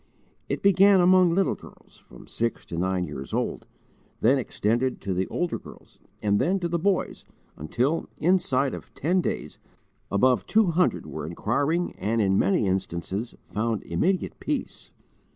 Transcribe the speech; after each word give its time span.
It 0.49 0.63
began 0.63 0.99
among 0.99 1.29
little 1.35 1.53
girls, 1.53 1.97
from 1.97 2.25
six 2.27 2.65
to 2.65 2.75
nine 2.79 3.05
years 3.05 3.35
old, 3.35 3.67
then 4.19 4.39
extended 4.39 4.99
to 5.01 5.13
the 5.13 5.27
older 5.27 5.59
girls, 5.59 5.99
and 6.23 6.41
then 6.41 6.59
to 6.61 6.67
the 6.67 6.79
boys, 6.79 7.23
until, 7.55 8.09
inside 8.17 8.73
of 8.73 8.91
ten 8.95 9.21
days, 9.21 9.59
above 10.09 10.47
two 10.47 10.71
hundred 10.71 11.05
were 11.05 11.27
inquiring 11.27 11.91
and 11.99 12.19
in 12.19 12.39
many 12.39 12.65
instances 12.65 13.35
found 13.45 13.83
immediate 13.83 14.39
peace. 14.39 14.91